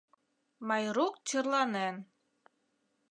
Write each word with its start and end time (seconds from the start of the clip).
—Майрук 0.67 1.15
черланен. 1.27 1.95